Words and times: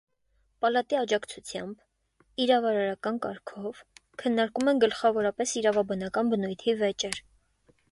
Պալատի 0.63 0.95
աջակցությամբ, 0.99 1.83
իրավարարական 2.45 3.21
կարգով, 3.27 3.83
քննարկում 4.23 4.75
են 4.75 4.83
գլխավորապես 4.87 5.55
իրավաբանական 5.63 6.35
բնույթի 6.35 6.79
վեճեր։ 6.83 7.25